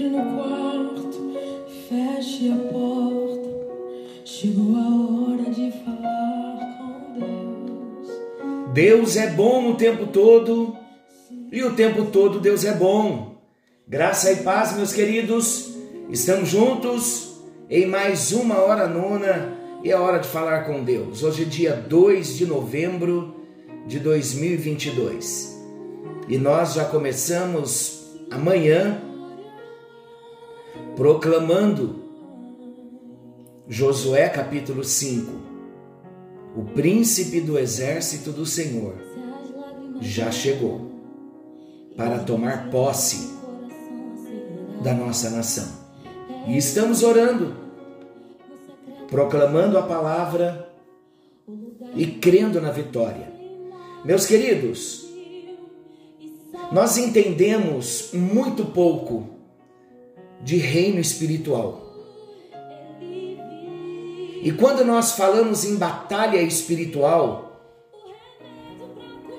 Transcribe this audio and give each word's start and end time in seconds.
Entre 0.00 0.16
no 0.16 0.34
quarto, 0.34 1.34
feche 1.86 2.50
a 2.50 2.56
porta. 2.72 3.50
Chegou 4.24 4.74
a 4.74 5.30
hora 5.30 5.50
de 5.50 5.70
falar 5.84 6.78
com 6.78 7.20
Deus. 7.20 8.72
Deus 8.72 9.16
é 9.18 9.26
bom 9.28 9.72
o 9.72 9.74
tempo 9.74 10.06
todo 10.06 10.74
e 11.52 11.62
o 11.62 11.74
tempo 11.74 12.06
todo 12.06 12.40
Deus 12.40 12.64
é 12.64 12.72
bom. 12.72 13.42
Graça 13.86 14.32
e 14.32 14.36
paz, 14.36 14.74
meus 14.74 14.94
queridos. 14.94 15.74
Estamos 16.08 16.48
juntos 16.48 17.38
em 17.68 17.84
mais 17.84 18.32
uma 18.32 18.58
hora 18.58 18.88
nona 18.88 19.54
e 19.84 19.90
é 19.90 19.96
hora 19.96 20.18
de 20.18 20.28
falar 20.28 20.64
com 20.64 20.82
Deus. 20.82 21.22
Hoje 21.22 21.42
é 21.42 21.44
dia 21.44 21.74
2 21.74 22.38
de 22.38 22.46
novembro 22.46 23.36
de 23.86 23.98
2022 23.98 25.60
e 26.26 26.38
nós 26.38 26.72
já 26.72 26.86
começamos 26.86 28.16
amanhã 28.30 29.09
proclamando 31.00 31.98
Josué 33.66 34.28
capítulo 34.28 34.84
5. 34.84 35.32
O 36.54 36.64
príncipe 36.74 37.40
do 37.40 37.58
exército 37.58 38.32
do 38.32 38.44
Senhor 38.44 38.96
já 39.98 40.30
chegou 40.30 40.90
para 41.96 42.18
tomar 42.18 42.68
posse 42.68 43.34
da 44.82 44.92
nossa 44.92 45.30
nação. 45.30 45.68
E 46.46 46.58
estamos 46.58 47.02
orando, 47.02 47.56
proclamando 49.08 49.78
a 49.78 49.82
palavra 49.82 50.70
e 51.96 52.08
crendo 52.08 52.60
na 52.60 52.72
vitória. 52.72 53.32
Meus 54.04 54.26
queridos, 54.26 55.08
nós 56.70 56.98
entendemos 56.98 58.10
muito 58.12 58.66
pouco 58.66 59.39
de 60.42 60.56
reino 60.56 61.00
espiritual. 61.00 61.90
E 64.42 64.50
quando 64.52 64.84
nós 64.84 65.12
falamos 65.12 65.64
em 65.64 65.76
batalha 65.76 66.40
espiritual, 66.40 67.60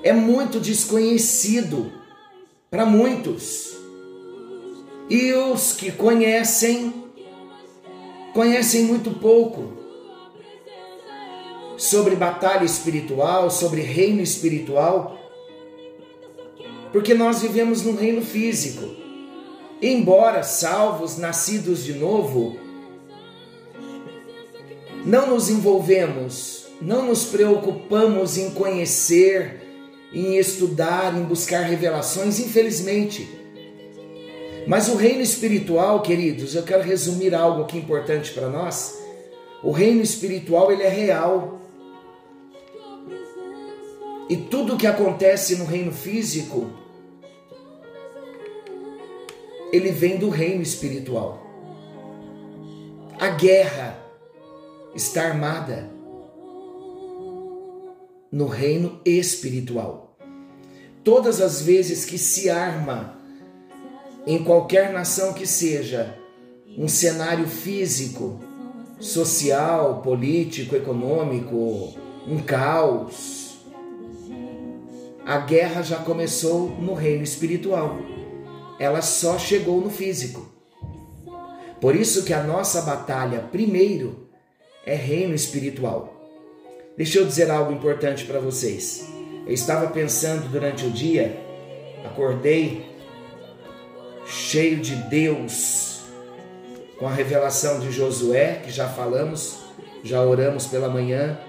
é 0.04 0.14
muito 0.14 0.60
desconhecido 0.60 1.92
para 2.70 2.86
muitos. 2.86 3.76
E 5.10 5.34
os 5.34 5.74
que 5.74 5.92
conhecem, 5.92 6.94
conhecem 8.34 8.86
muito 8.86 9.12
pouco 9.12 9.82
sobre 11.78 12.16
batalha 12.16 12.64
espiritual, 12.64 13.50
sobre 13.50 13.82
reino 13.82 14.22
espiritual, 14.22 15.18
porque 16.92 17.16
nós 17.16 17.42
vivemos 17.42 17.82
num 17.82 17.96
reino 17.96 18.22
físico. 18.22 19.01
Embora 19.82 20.44
salvos, 20.44 21.18
nascidos 21.18 21.84
de 21.84 21.94
novo, 21.94 22.56
não 25.04 25.28
nos 25.28 25.50
envolvemos, 25.50 26.68
não 26.80 27.08
nos 27.08 27.26
preocupamos 27.26 28.38
em 28.38 28.52
conhecer, 28.52 29.60
em 30.14 30.38
estudar, 30.38 31.18
em 31.18 31.24
buscar 31.24 31.62
revelações, 31.62 32.40
infelizmente. 32.40 33.28
Mas 34.68 34.88
o 34.88 34.96
reino 34.96 35.22
espiritual, 35.22 36.02
queridos, 36.04 36.54
eu 36.54 36.62
quero 36.62 36.84
resumir 36.84 37.34
algo 37.34 37.64
aqui 37.64 37.80
importante 37.80 38.32
para 38.34 38.50
nós. 38.50 39.00
O 39.64 39.72
reino 39.72 40.02
espiritual, 40.02 40.72
ele 40.72 40.84
é 40.84 40.90
real. 40.90 41.60
E 44.30 44.38
tudo 44.38 44.78
que 44.78 44.86
acontece 44.86 45.56
no 45.56 45.66
reino 45.66 45.92
físico, 45.92 46.70
ele 49.72 49.92
vem 49.92 50.18
do 50.18 50.30
reino 50.30 50.62
espiritual. 50.62 51.42
A 53.20 53.30
guerra 53.30 53.98
está 54.96 55.28
armada 55.28 55.90
no 58.32 58.48
reino 58.48 59.00
espiritual. 59.06 60.18
Todas 61.04 61.42
as 61.42 61.62
vezes 61.62 62.06
que 62.06 62.18
se 62.18 62.50
arma 62.50 63.20
em 64.26 64.44
qualquer 64.44 64.92
nação 64.92 65.34
que 65.34 65.48
seja 65.48 66.18
um 66.78 66.88
cenário 66.88 67.48
físico, 67.48 68.40
social, 69.00 70.02
político, 70.02 70.76
econômico, 70.76 71.94
um 72.28 72.40
caos, 72.40 73.58
a 75.26 75.38
guerra 75.40 75.82
já 75.82 75.98
começou 75.98 76.70
no 76.70 76.94
reino 76.94 77.24
espiritual. 77.24 77.98
Ela 78.82 79.04
só 79.04 79.38
chegou 79.38 79.80
no 79.80 79.92
físico. 79.92 80.52
Por 81.80 81.96
isso 81.96 82.26
que 82.26 82.34
a 82.34 82.42
nossa 82.42 82.82
batalha 82.82 83.38
primeiro 83.52 84.28
é 84.84 84.96
reino 84.96 85.36
espiritual. 85.36 86.12
Deixa 86.98 87.20
eu 87.20 87.26
dizer 87.28 87.52
algo 87.52 87.72
importante 87.72 88.26
para 88.26 88.40
vocês. 88.40 89.08
Eu 89.46 89.54
estava 89.54 89.86
pensando 89.92 90.50
durante 90.50 90.84
o 90.84 90.90
dia, 90.90 91.40
acordei 92.04 92.84
cheio 94.26 94.78
de 94.80 94.96
Deus, 94.96 96.02
com 96.98 97.08
a 97.08 97.14
revelação 97.14 97.80
de 97.80 97.92
Josué, 97.92 98.64
que 98.64 98.72
já 98.72 98.90
falamos, 98.90 99.60
já 100.04 100.24
oramos 100.24 100.66
pela 100.66 100.90
manhã. 100.90 101.40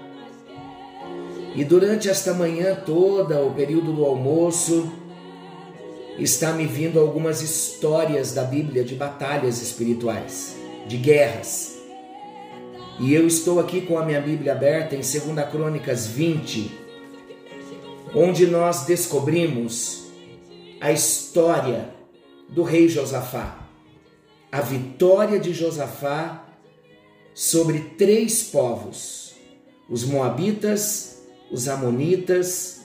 E 1.55 1.63
durante 1.63 2.07
esta 2.07 2.31
manhã 2.31 2.75
toda, 2.75 3.41
o 3.41 3.55
período 3.55 3.91
do 3.91 4.05
almoço, 4.05 5.01
está 6.17 6.53
me 6.53 6.65
vindo 6.65 6.99
algumas 6.99 7.41
histórias 7.41 8.33
da 8.33 8.43
Bíblia 8.43 8.83
de 8.83 8.95
batalhas 8.95 9.61
espirituais, 9.61 10.55
de 10.87 10.97
guerras. 10.97 11.77
E 12.99 13.13
eu 13.13 13.25
estou 13.25 13.59
aqui 13.59 13.81
com 13.81 13.97
a 13.97 14.05
minha 14.05 14.21
Bíblia 14.21 14.51
aberta 14.51 14.95
em 14.95 14.99
2 14.99 15.49
Crônicas 15.51 16.05
20, 16.07 16.71
onde 18.13 18.45
nós 18.45 18.85
descobrimos 18.85 20.03
a 20.79 20.91
história 20.91 21.89
do 22.47 22.61
rei 22.61 22.87
Josafá. 22.87 23.67
A 24.51 24.61
vitória 24.61 25.39
de 25.39 25.51
Josafá 25.51 26.45
sobre 27.33 27.79
três 27.97 28.43
povos: 28.43 29.33
os 29.89 30.03
Moabitas, 30.03 31.23
os 31.51 31.67
Amonitas 31.67 32.82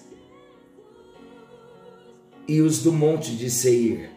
e 2.49 2.63
os 2.63 2.83
do 2.83 2.91
monte 2.91 3.37
de 3.37 3.51
Seir. 3.51 4.11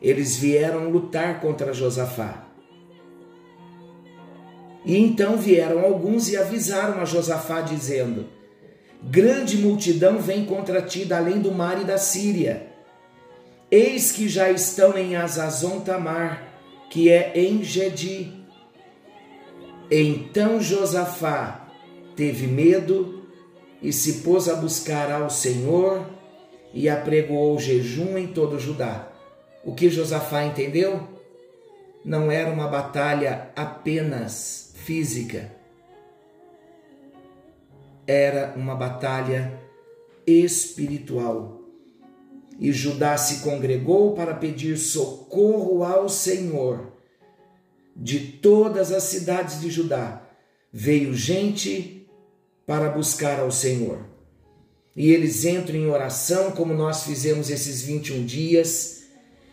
Eles 0.00 0.36
vieram 0.36 0.88
lutar 0.88 1.40
contra 1.40 1.74
Josafá. 1.74 2.46
E 4.84 4.96
então 4.96 5.36
vieram 5.36 5.80
alguns 5.84 6.30
e 6.30 6.36
avisaram 6.36 7.00
a 7.00 7.04
Josafá, 7.04 7.60
dizendo: 7.60 8.26
Grande 9.02 9.58
multidão 9.58 10.18
vem 10.18 10.46
contra 10.46 10.80
ti 10.80 11.04
da 11.04 11.18
além 11.18 11.40
do 11.40 11.52
mar 11.52 11.80
e 11.80 11.84
da 11.84 11.98
Síria. 11.98 12.66
Eis 13.70 14.10
que 14.12 14.28
já 14.28 14.50
estão 14.50 14.96
em 14.96 15.14
Azazon 15.14 15.80
Tamar, 15.80 16.48
que 16.88 17.10
é 17.10 17.32
em 17.34 17.62
Gedi. 17.62 18.32
Então 19.90 20.60
Josafá 20.60 21.68
teve 22.16 22.46
medo 22.46 23.26
e 23.82 23.92
se 23.92 24.20
pôs 24.20 24.48
a 24.48 24.54
buscar 24.54 25.10
ao 25.12 25.28
Senhor 25.28 26.17
e 26.72 26.88
apregoou 26.88 27.58
jejum 27.58 28.16
em 28.18 28.26
todo 28.26 28.58
Judá. 28.58 29.08
O 29.64 29.74
que 29.74 29.90
Josafá 29.90 30.44
entendeu? 30.44 31.08
Não 32.04 32.30
era 32.30 32.50
uma 32.50 32.68
batalha 32.68 33.50
apenas 33.56 34.72
física. 34.76 35.52
Era 38.06 38.54
uma 38.56 38.74
batalha 38.74 39.60
espiritual. 40.26 41.60
E 42.58 42.72
Judá 42.72 43.16
se 43.16 43.42
congregou 43.42 44.14
para 44.14 44.34
pedir 44.34 44.76
socorro 44.76 45.84
ao 45.84 46.08
Senhor. 46.08 46.92
De 47.94 48.20
todas 48.20 48.92
as 48.92 49.04
cidades 49.04 49.60
de 49.60 49.70
Judá 49.70 50.22
veio 50.72 51.14
gente 51.14 52.08
para 52.66 52.88
buscar 52.90 53.40
ao 53.40 53.50
Senhor. 53.50 54.07
E 54.96 55.10
eles 55.10 55.44
entram 55.44 55.76
em 55.76 55.88
oração, 55.88 56.50
como 56.50 56.74
nós 56.74 57.04
fizemos 57.04 57.50
esses 57.50 57.82
21 57.82 58.24
dias. 58.24 59.04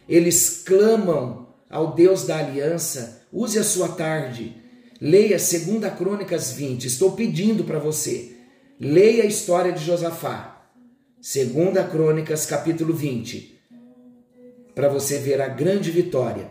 Eles 0.08 0.64
clamam 0.66 1.48
ao 1.70 1.94
Deus 1.94 2.26
da 2.26 2.38
aliança. 2.38 3.22
Use 3.32 3.60
a 3.60 3.64
sua 3.64 3.90
tarde 3.90 4.66
Leia 5.00 5.38
2 5.38 5.94
Crônicas 5.98 6.54
20. 6.54 6.86
Estou 6.86 7.12
pedindo 7.12 7.66
para 7.66 7.80
você. 7.80 8.38
Leia 8.80 9.24
a 9.24 9.28
história 9.28 9.74
de 9.74 9.84
Josafá. 9.84 10.70
2 11.18 11.92
Crônicas 11.92 12.46
capítulo 12.46 12.94
20. 12.94 13.60
Para 14.74 14.88
você 14.88 15.18
ver 15.18 15.42
a 15.42 15.50
grande 15.50 15.92
vitória. 15.92 16.50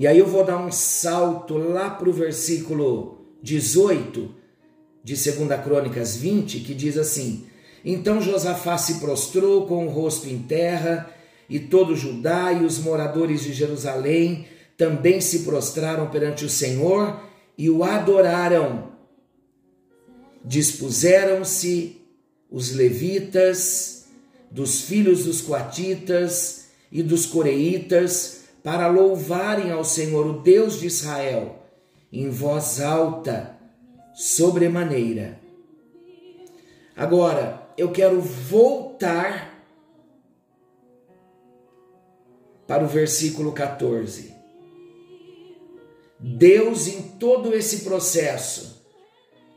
E 0.00 0.06
aí 0.06 0.18
eu 0.18 0.26
vou 0.26 0.44
dar 0.44 0.58
um 0.58 0.72
salto 0.72 1.56
lá 1.56 1.90
para 1.90 2.10
o 2.10 2.12
versículo 2.12 3.24
18 3.40 4.41
de 5.02 5.14
2 5.14 5.60
Crônicas 5.62 6.16
20, 6.16 6.60
que 6.60 6.74
diz 6.74 6.96
assim: 6.96 7.46
Então 7.84 8.20
Josafá 8.20 8.78
se 8.78 8.94
prostrou 8.94 9.66
com 9.66 9.86
o 9.86 9.90
rosto 9.90 10.28
em 10.28 10.38
terra 10.38 11.10
e 11.48 11.58
todo 11.58 11.96
Judá 11.96 12.52
e 12.52 12.64
os 12.64 12.78
moradores 12.78 13.42
de 13.42 13.52
Jerusalém 13.52 14.46
também 14.76 15.20
se 15.20 15.40
prostraram 15.40 16.08
perante 16.08 16.44
o 16.44 16.50
Senhor 16.50 17.20
e 17.56 17.68
o 17.68 17.84
adoraram. 17.84 18.92
Dispuseram-se 20.44 22.00
os 22.50 22.72
levitas, 22.72 24.06
dos 24.50 24.82
filhos 24.82 25.24
dos 25.24 25.40
coatitas 25.40 26.66
e 26.90 27.02
dos 27.02 27.26
coreitas, 27.26 28.42
para 28.62 28.86
louvarem 28.88 29.70
ao 29.70 29.84
Senhor, 29.84 30.26
o 30.26 30.40
Deus 30.40 30.78
de 30.78 30.86
Israel, 30.86 31.64
em 32.12 32.28
voz 32.28 32.80
alta, 32.80 33.56
sobremaneira. 34.14 35.40
Agora, 36.96 37.68
eu 37.76 37.90
quero 37.90 38.20
voltar 38.20 39.52
para 42.66 42.84
o 42.84 42.88
versículo 42.88 43.52
14. 43.52 44.32
Deus, 46.18 46.86
em 46.86 47.02
todo 47.02 47.54
esse 47.54 47.80
processo 47.80 48.82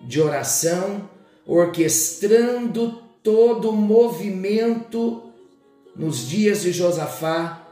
de 0.01 0.19
oração, 0.21 1.09
orquestrando 1.45 3.03
todo 3.21 3.69
o 3.69 3.75
movimento 3.75 5.31
nos 5.95 6.27
dias 6.27 6.61
de 6.61 6.71
Josafá, 6.71 7.67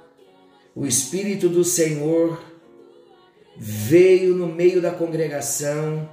o 0.75 0.85
Espírito 0.85 1.49
do 1.49 1.63
Senhor 1.63 2.41
veio 3.55 4.35
no 4.35 4.47
meio 4.47 4.81
da 4.81 4.91
congregação 4.91 6.09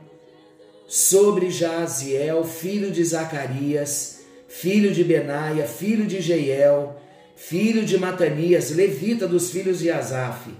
sobre 0.90 1.50
Jaziel, 1.50 2.42
filho 2.42 2.90
de 2.90 3.04
Zacarias, 3.04 4.22
filho 4.48 4.92
de 4.92 5.04
Benaia, 5.04 5.64
filho 5.64 6.04
de 6.04 6.20
Jeiel, 6.20 7.00
filho 7.36 7.84
de 7.84 7.96
Matanias, 7.96 8.72
levita 8.72 9.28
dos 9.28 9.52
filhos 9.52 9.78
de 9.78 9.88
Asaf, 9.88 10.50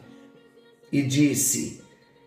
e 0.92 1.02
disse: 1.02 1.82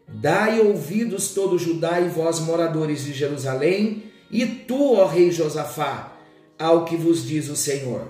Dai 0.06 0.60
ouvidos 0.60 1.30
todo 1.30 1.58
Judá 1.58 2.02
e 2.02 2.10
vós 2.10 2.42
moradores 2.42 3.06
de 3.06 3.14
Jerusalém, 3.14 4.04
e 4.30 4.46
tu, 4.46 4.96
ó 4.96 5.06
rei 5.06 5.32
Josafá, 5.32 6.14
ao 6.60 6.84
que 6.84 6.98
vos 6.98 7.26
diz 7.26 7.48
o 7.48 7.56
Senhor. 7.56 8.10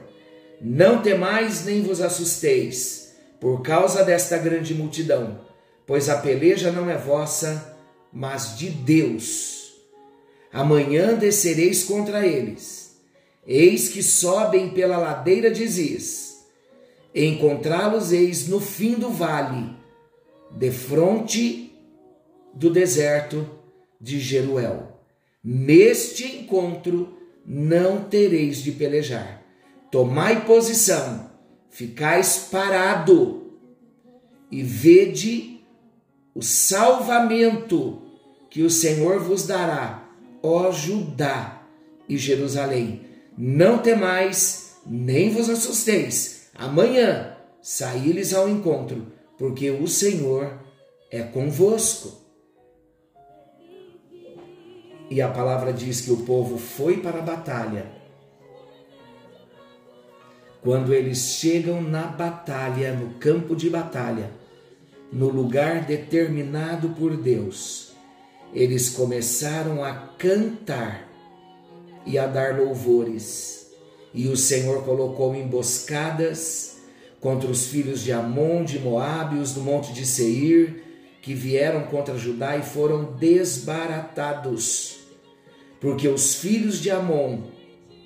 Não 0.59 1.03
temais 1.03 1.65
nem 1.65 1.83
vos 1.83 2.01
assusteis, 2.01 3.13
por 3.39 3.61
causa 3.61 4.03
desta 4.03 4.39
grande 4.39 4.73
multidão, 4.73 5.41
pois 5.85 6.09
a 6.09 6.17
peleja 6.17 6.71
não 6.71 6.89
é 6.89 6.97
vossa, 6.97 7.77
mas 8.11 8.57
de 8.57 8.71
Deus. 8.71 9.62
Amanhã 10.53 11.15
descereis 11.15 11.83
contra 11.83 12.25
eles. 12.25 12.95
Eis 13.45 13.89
que 13.89 14.03
sobem 14.03 14.69
pela 14.69 14.97
ladeira 14.97 15.49
de 15.49 15.67
Ziz. 15.67 16.45
Encontrá-los 17.13 18.11
eis 18.11 18.47
no 18.47 18.59
fim 18.59 18.93
do 18.93 19.09
vale, 19.09 19.75
de 20.51 20.71
fronte 20.71 21.75
do 22.53 22.69
deserto 22.69 23.49
de 23.99 24.19
Jeruel. 24.19 24.99
Neste 25.43 26.23
encontro 26.23 27.17
não 27.45 28.03
tereis 28.03 28.57
de 28.57 28.71
pelejar. 28.71 29.43
Tomai 29.91 30.45
posição, 30.45 31.29
ficais 31.69 32.47
parado 32.51 33.57
e 34.51 34.61
vede 34.61 35.61
o 36.33 36.41
salvamento 36.41 38.01
que 38.49 38.61
o 38.61 38.69
Senhor 38.69 39.19
vos 39.19 39.45
dará, 39.45 40.02
ó 40.43 40.71
Judá 40.71 41.65
e 42.07 42.17
Jerusalém. 42.17 43.05
Não 43.37 43.77
temais, 43.77 44.77
nem 44.85 45.31
vos 45.31 45.49
assusteis. 45.49 46.49
Amanhã 46.53 47.37
saí-lhes 47.61 48.33
ao 48.33 48.49
encontro, 48.49 49.07
porque 49.37 49.71
o 49.71 49.87
Senhor 49.87 50.59
é 51.09 51.23
convosco. 51.23 52.21
E 55.09 55.21
a 55.21 55.29
palavra 55.29 55.71
diz 55.71 56.01
que 56.01 56.11
o 56.11 56.17
povo 56.17 56.57
foi 56.57 56.97
para 56.97 57.19
a 57.19 57.23
batalha. 57.23 57.85
Quando 60.61 60.93
eles 60.93 61.19
chegam 61.19 61.81
na 61.81 62.03
batalha, 62.03 62.93
no 62.93 63.15
campo 63.15 63.55
de 63.55 63.69
batalha, 63.69 64.31
no 65.11 65.29
lugar 65.29 65.85
determinado 65.85 66.89
por 66.89 67.17
Deus, 67.17 67.92
eles 68.53 68.89
começaram 68.89 69.83
a 69.83 69.93
cantar 69.93 71.09
e 72.05 72.17
a 72.17 72.27
dar 72.27 72.57
louvores. 72.57 73.67
E 74.13 74.27
o 74.27 74.37
Senhor 74.37 74.83
colocou 74.83 75.35
emboscadas 75.35 76.77
contra 77.19 77.49
os 77.49 77.67
filhos 77.67 78.03
de 78.03 78.11
Amon, 78.11 78.63
de 78.63 78.79
Moabe, 78.79 79.39
os 79.39 79.53
do 79.53 79.61
monte 79.61 79.93
de 79.93 80.05
Seir, 80.05 80.83
que 81.21 81.33
vieram 81.33 81.83
contra 81.83 82.17
Judá 82.17 82.57
e 82.57 82.63
foram 82.63 83.13
desbaratados 83.13 85.03
porque 85.83 86.07
os 86.07 86.35
filhos 86.35 86.79
de 86.79 86.89
Amon 86.89 87.41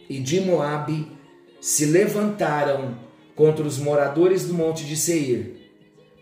e 0.10 0.18
de 0.18 0.42
Moabe 0.42 1.12
se 1.62 1.86
levantaram 1.86 2.98
contra 3.36 3.64
os 3.64 3.78
moradores 3.78 4.46
do 4.46 4.54
monte 4.56 4.84
de 4.84 4.98
Seir, 4.98 5.58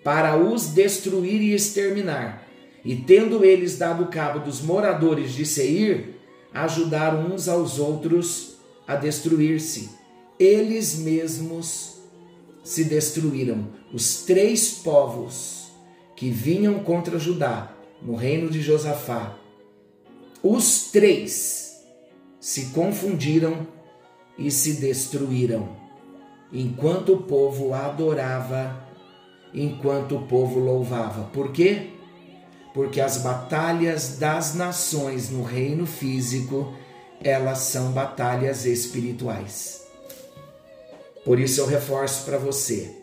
para 0.03 0.35
os 0.35 0.67
destruir 0.67 1.41
e 1.41 1.53
exterminar. 1.53 2.44
E 2.85 2.95
tendo 2.95 3.43
eles 3.43 3.77
dado 3.77 4.05
cabo 4.07 4.39
dos 4.39 4.61
moradores 4.61 5.33
de 5.33 5.45
Seir, 5.45 6.15
ajudaram 6.53 7.33
uns 7.33 7.49
aos 7.49 7.79
outros 7.79 8.57
a 8.87 8.95
destruir-se. 8.95 9.89
Eles 10.39 10.99
mesmos 10.99 11.95
se 12.63 12.85
destruíram. 12.85 13.67
Os 13.91 14.23
três 14.23 14.71
povos 14.71 15.71
que 16.15 16.29
vinham 16.29 16.79
contra 16.79 17.19
Judá 17.19 17.73
no 18.01 18.15
reino 18.15 18.49
de 18.49 18.61
Josafá 18.61 19.39
os 20.47 20.91
três 20.91 21.83
se 22.39 22.67
confundiram 22.67 23.65
e 24.37 24.51
se 24.51 24.73
destruíram, 24.73 25.69
enquanto 26.53 27.13
o 27.13 27.23
povo 27.23 27.73
adorava, 27.73 28.85
enquanto 29.51 30.17
o 30.17 30.27
povo 30.27 30.59
louvava. 30.59 31.23
Por 31.33 31.51
quê? 31.51 31.93
Porque 32.75 33.01
as 33.01 33.17
batalhas 33.17 34.19
das 34.19 34.53
nações 34.53 35.31
no 35.31 35.41
reino 35.41 35.87
físico, 35.87 36.75
elas 37.23 37.57
são 37.59 37.91
batalhas 37.91 38.65
espirituais. 38.65 39.87
Por 41.23 41.39
isso 41.39 41.59
eu 41.61 41.65
reforço 41.65 42.23
para 42.25 42.37
você: 42.37 42.95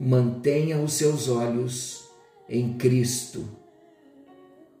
mantenha 0.00 0.80
os 0.80 0.94
seus 0.94 1.28
olhos 1.28 2.02
em 2.48 2.72
Cristo 2.72 3.62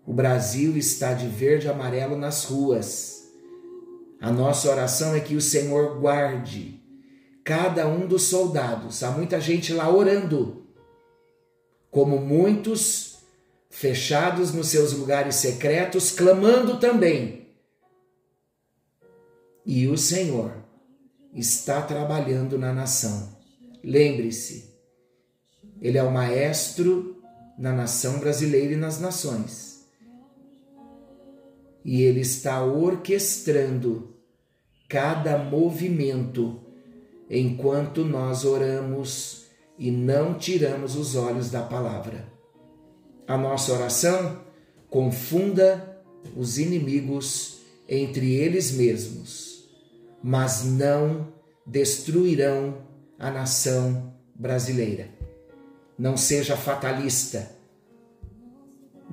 o 0.04 0.12
Brasil 0.12 0.76
está 0.76 1.12
de 1.14 1.28
verde 1.28 1.66
e 1.66 1.70
amarelo 1.70 2.16
nas 2.16 2.44
ruas. 2.44 3.22
A 4.20 4.32
nossa 4.32 4.68
oração 4.68 5.14
é 5.14 5.20
que 5.20 5.36
o 5.36 5.40
Senhor 5.40 6.00
guarde 6.00 6.80
cada 7.44 7.86
um 7.86 8.06
dos 8.06 8.24
soldados. 8.24 9.02
Há 9.02 9.12
muita 9.12 9.40
gente 9.40 9.72
lá 9.72 9.88
orando, 9.88 10.66
como 11.90 12.18
muitos 12.18 13.11
fechados 13.72 14.54
nos 14.54 14.68
seus 14.68 14.92
lugares 14.92 15.34
secretos, 15.34 16.12
clamando 16.12 16.78
também. 16.78 17.48
E 19.66 19.88
o 19.88 19.98
Senhor 19.98 20.52
está 21.34 21.82
trabalhando 21.82 22.56
na 22.56 22.72
nação. 22.72 23.36
Lembre-se, 23.82 24.72
Ele 25.80 25.98
é 25.98 26.02
o 26.04 26.12
maestro 26.12 27.20
na 27.58 27.72
nação 27.72 28.20
brasileira 28.20 28.74
e 28.74 28.76
nas 28.76 29.00
nações 29.00 29.72
e 31.84 32.02
Ele 32.02 32.20
está 32.20 32.64
orquestrando 32.64 34.14
cada 34.88 35.38
movimento 35.38 36.60
enquanto 37.28 38.04
nós 38.04 38.44
oramos 38.44 39.46
e 39.78 39.90
não 39.90 40.34
tiramos 40.34 40.96
os 40.96 41.16
olhos 41.16 41.50
da 41.50 41.62
palavra. 41.62 42.31
A 43.26 43.36
nossa 43.36 43.72
oração 43.72 44.40
confunda 44.90 46.00
os 46.36 46.58
inimigos 46.58 47.60
entre 47.88 48.34
eles 48.34 48.72
mesmos, 48.72 49.68
mas 50.22 50.64
não 50.64 51.32
destruirão 51.66 52.86
a 53.18 53.30
nação 53.30 54.12
brasileira. 54.34 55.08
Não 55.98 56.16
seja 56.16 56.56
fatalista 56.56 57.62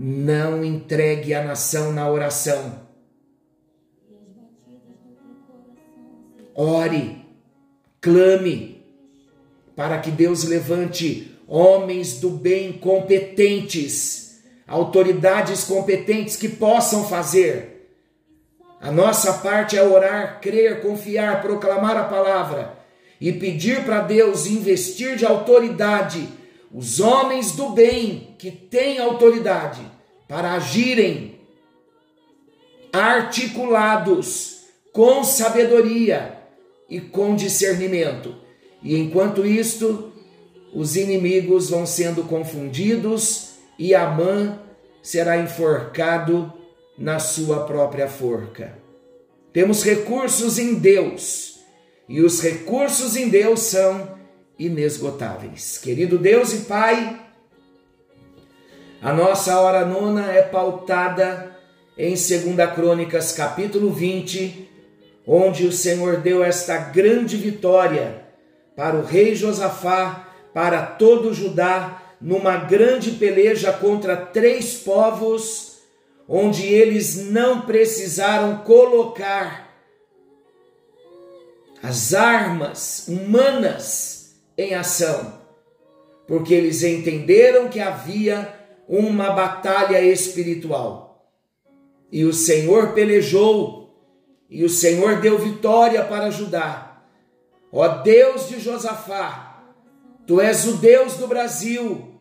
não 0.01 0.63
entregue 0.63 1.34
a 1.34 1.44
nação 1.44 1.92
na 1.92 2.10
oração. 2.10 2.88
Ore, 6.56 7.25
clame, 8.00 8.86
para 9.75 10.00
que 10.00 10.10
Deus 10.10 10.46
levante 10.46 11.38
homens 11.50 12.20
do 12.20 12.29
bem 12.29 12.74
competentes, 12.74 14.39
autoridades 14.68 15.63
competentes 15.63 16.36
que 16.36 16.48
possam 16.48 17.08
fazer. 17.08 17.89
A 18.79 18.91
nossa 18.91 19.34
parte 19.34 19.75
é 19.75 19.84
orar, 19.84 20.39
crer, 20.39 20.82
confiar, 20.82 21.41
proclamar 21.41 21.98
a 21.98 22.03
palavra 22.03 22.77
e 23.20 23.34
pedir 23.34 23.84
para 23.84 24.01
Deus 24.01 24.46
investir 24.46 25.15
de 25.15 25.25
autoridade 25.25 26.29
os 26.72 27.00
homens 27.00 27.53
do 27.53 27.70
bem 27.70 28.36
que 28.38 28.51
têm 28.51 29.00
autoridade 29.00 29.82
para 30.27 30.53
agirem 30.53 31.39
articulados 32.94 34.65
com 34.94 35.24
sabedoria 35.24 36.38
e 36.88 37.01
com 37.01 37.36
discernimento. 37.36 38.36
E 38.82 38.96
enquanto 38.96 39.46
isto, 39.46 40.09
os 40.74 40.96
inimigos 40.96 41.70
vão 41.70 41.86
sendo 41.86 42.24
confundidos 42.24 43.52
e 43.78 43.96
Amã 43.96 44.60
será 45.02 45.38
enforcado 45.38 46.52
na 46.98 47.20
sua 47.20 47.66
própria 47.66 48.08
forca. 48.08 48.78
Temos 49.52 49.84
recursos 49.84 50.60
em 50.60 50.76
Deus 50.76 51.60
e 52.08 52.22
os 52.22 52.42
recursos 52.42 53.16
em 53.16 53.30
Deus 53.30 53.62
são 53.62 54.18
inesgotáveis. 54.58 55.78
Querido 55.78 56.18
Deus 56.18 56.54
e 56.54 56.58
Pai, 56.66 57.20
a 59.02 59.14
nossa 59.14 59.60
hora 59.60 59.86
nona 59.86 60.32
é 60.32 60.42
pautada 60.42 61.56
em 61.98 62.10
2 62.10 62.30
Crônicas, 62.76 63.32
capítulo 63.32 63.92
20, 63.92 64.70
onde 65.26 65.66
o 65.66 65.72
Senhor 65.72 66.18
deu 66.18 66.44
esta 66.44 66.78
grande 66.78 67.38
vitória 67.38 68.26
para 68.76 68.96
o 68.96 69.04
rei 69.04 69.36
Josafá, 69.36 70.29
para 70.53 70.86
todo 70.86 71.34
Judá, 71.34 72.01
numa 72.20 72.58
grande 72.58 73.12
peleja 73.12 73.72
contra 73.72 74.15
três 74.18 74.75
povos, 74.75 75.79
onde 76.27 76.65
eles 76.65 77.29
não 77.32 77.62
precisaram 77.62 78.58
colocar 78.58 79.70
as 81.82 82.13
armas 82.13 83.08
humanas 83.08 84.36
em 84.58 84.75
ação, 84.75 85.39
porque 86.27 86.53
eles 86.53 86.84
entenderam 86.84 87.70
que 87.70 87.79
havia 87.79 88.53
uma 88.88 89.32
batalha 89.32 90.01
espiritual. 90.01 91.32
E 92.12 92.25
o 92.25 92.34
Senhor 92.34 92.94
pelejou, 92.94 93.79
e 94.50 94.63
o 94.63 94.70
Senhor 94.70 95.22
deu 95.22 95.38
vitória 95.38 96.03
para 96.03 96.32
Judá. 96.32 97.03
Ó 97.72 97.88
Deus 97.88 98.50
de 98.50 98.60
Josafá, 98.60 99.49
tu 100.30 100.40
és 100.40 100.68
o 100.68 100.74
Deus 100.74 101.16
do 101.16 101.28
Brasil, 101.28 102.14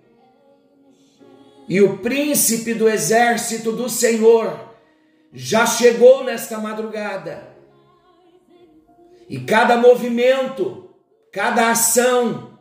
e 1.68 1.82
o 1.82 1.98
príncipe 1.98 2.72
do 2.72 2.88
exército 2.88 3.70
do 3.70 3.86
Senhor 3.86 4.74
já 5.30 5.66
chegou 5.66 6.24
nesta 6.24 6.56
madrugada. 6.56 7.54
E 9.28 9.38
cada 9.40 9.76
movimento, 9.76 10.88
cada 11.30 11.70
ação, 11.70 12.58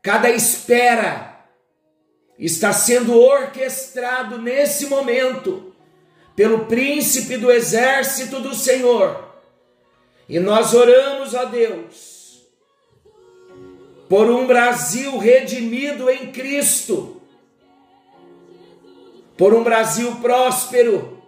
cada 0.00 0.30
espera 0.30 1.44
está 2.38 2.72
sendo 2.72 3.20
orquestrado 3.20 4.38
nesse 4.38 4.86
momento 4.86 5.74
pelo 6.34 6.64
príncipe 6.64 7.36
do 7.36 7.50
exército 7.50 8.40
do 8.40 8.54
Senhor. 8.54 9.28
E 10.26 10.40
nós 10.40 10.72
oramos 10.72 11.34
a 11.34 11.44
Deus 11.44 12.07
por 14.08 14.30
um 14.30 14.46
Brasil 14.46 15.18
redimido 15.18 16.08
em 16.08 16.32
Cristo, 16.32 17.20
por 19.36 19.54
um 19.54 19.62
Brasil 19.62 20.16
próspero, 20.16 21.22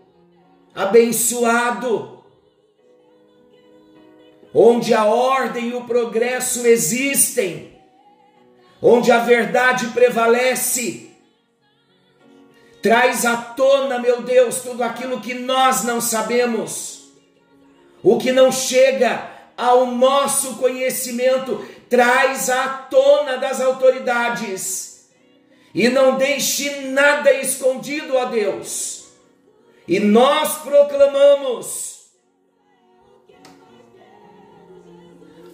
abençoado, 0.74 2.22
onde 4.54 4.94
a 4.94 5.04
ordem 5.04 5.68
e 5.68 5.74
o 5.74 5.84
progresso 5.84 6.66
existem 6.66 7.70
onde 8.82 9.12
a 9.12 9.18
verdade 9.18 9.88
prevalece. 9.88 11.10
Traz 12.82 13.26
à 13.26 13.36
tona, 13.36 13.98
meu 13.98 14.22
Deus, 14.22 14.62
tudo 14.62 14.82
aquilo 14.82 15.20
que 15.20 15.34
nós 15.34 15.84
não 15.84 16.00
sabemos, 16.00 17.10
o 18.02 18.16
que 18.16 18.32
não 18.32 18.50
chega 18.50 19.28
ao 19.56 19.84
nosso 19.86 20.56
conhecimento, 20.56 21.62
traz 21.90 22.48
à 22.48 22.68
tona 22.68 23.36
das 23.36 23.60
autoridades 23.60 25.10
e 25.74 25.88
não 25.88 26.16
deixe 26.16 26.86
nada 26.86 27.32
escondido 27.32 28.16
a 28.16 28.26
Deus. 28.26 29.08
E 29.86 30.00
nós 30.00 30.58
proclamamos 30.58 32.10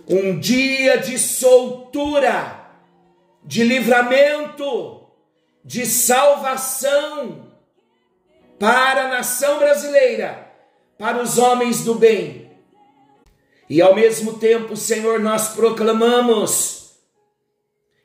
um 0.09 0.39
dia 0.39 0.99
de 0.99 1.19
soltura 1.19 2.65
de 3.43 3.63
livramento, 3.63 5.09
de 5.65 5.87
salvação 5.87 7.53
para 8.59 9.05
a 9.05 9.09
nação 9.09 9.59
brasileira, 9.59 10.53
para 10.99 11.23
os 11.23 11.39
homens 11.39 11.85
do 11.85 11.95
bem. 11.95 12.46
E 13.69 13.83
ao 13.83 13.95
mesmo 13.95 14.39
tempo, 14.39 14.77
Senhor, 14.77 15.19
nós 15.19 15.49
proclamamos 15.49 16.93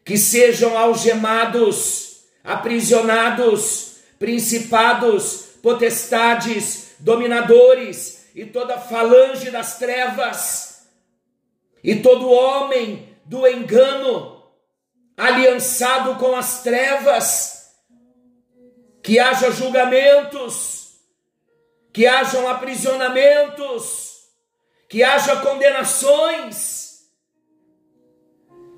que 0.03 0.18
sejam 0.18 0.77
algemados, 0.77 2.24
aprisionados, 2.44 3.98
principados, 4.18 5.50
potestades, 5.62 6.96
dominadores 7.00 8.25
e 8.34 8.46
toda 8.46 8.80
falange 8.80 9.51
das 9.51 9.77
trevas, 9.77 10.88
e 11.84 11.96
todo 11.98 12.30
homem 12.30 13.15
do 13.25 13.48
engano, 13.48 14.44
aliançado 15.18 16.15
com 16.15 16.36
as 16.36 16.63
trevas, 16.63 17.72
que 19.03 19.20
haja 19.20 19.51
julgamentos, 19.51 20.96
que 21.91 22.06
hajam 22.06 22.48
aprisionamentos, 22.48 24.11
que 24.91 25.05
haja 25.05 25.38
condenações 25.38 27.05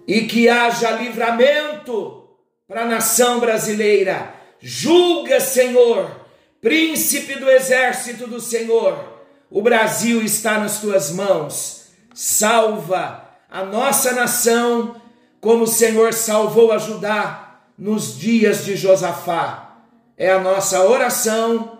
e 0.07 0.21
que 0.27 0.47
haja 0.47 0.91
livramento 0.91 2.29
para 2.67 2.83
a 2.83 2.85
nação 2.85 3.39
brasileira. 3.39 4.31
Julga, 4.59 5.39
Senhor, 5.39 6.27
príncipe 6.61 7.33
do 7.33 7.49
exército 7.49 8.27
do 8.27 8.39
Senhor, 8.39 9.23
o 9.49 9.59
Brasil 9.63 10.21
está 10.21 10.59
nas 10.59 10.79
tuas 10.79 11.09
mãos. 11.09 11.87
Salva 12.13 13.27
a 13.49 13.65
nossa 13.65 14.11
nação 14.11 15.01
como 15.41 15.63
o 15.63 15.67
Senhor 15.67 16.13
salvou 16.13 16.71
a 16.71 16.77
Judá 16.77 17.59
nos 17.75 18.19
dias 18.19 18.63
de 18.63 18.75
Josafá. 18.75 19.79
É 20.15 20.31
a 20.31 20.39
nossa 20.39 20.79
oração 20.87 21.79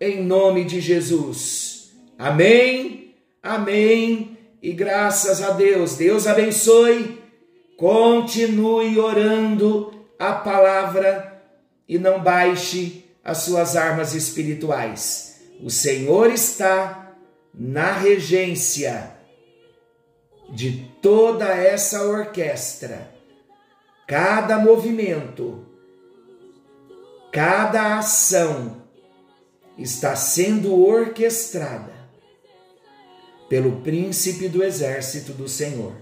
em 0.00 0.22
nome 0.22 0.64
de 0.64 0.80
Jesus. 0.80 1.90
Amém, 2.16 3.05
amém 3.46 4.36
e 4.62 4.72
graças 4.72 5.42
a 5.42 5.50
Deus. 5.50 5.96
Deus 5.96 6.26
abençoe. 6.26 7.22
Continue 7.76 8.98
orando 8.98 10.06
a 10.18 10.32
palavra 10.32 11.42
e 11.88 11.98
não 11.98 12.22
baixe 12.22 13.04
as 13.22 13.38
suas 13.38 13.76
armas 13.76 14.14
espirituais. 14.14 15.40
O 15.62 15.70
Senhor 15.70 16.30
está 16.30 17.14
na 17.54 17.92
regência 17.92 19.12
de 20.50 20.90
toda 21.02 21.46
essa 21.46 22.04
orquestra, 22.04 23.10
cada 24.06 24.58
movimento, 24.58 25.66
cada 27.32 27.98
ação 27.98 28.82
está 29.76 30.14
sendo 30.14 30.80
orquestrada 30.80 31.95
pelo 33.48 33.80
príncipe 33.80 34.48
do 34.48 34.62
exército 34.62 35.32
do 35.32 35.48
Senhor. 35.48 35.92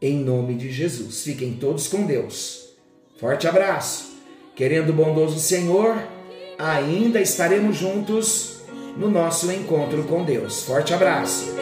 Em 0.00 0.18
nome 0.18 0.54
de 0.54 0.70
Jesus. 0.70 1.22
Fiquem 1.22 1.54
todos 1.54 1.86
com 1.88 2.04
Deus. 2.04 2.70
Forte 3.18 3.46
abraço. 3.46 4.12
Querendo 4.56 4.90
o 4.90 4.92
bondoso 4.92 5.38
Senhor, 5.38 5.96
ainda 6.58 7.20
estaremos 7.20 7.76
juntos 7.76 8.56
no 8.96 9.10
nosso 9.10 9.50
encontro 9.50 10.04
com 10.04 10.24
Deus. 10.24 10.62
Forte 10.62 10.92
abraço. 10.92 11.61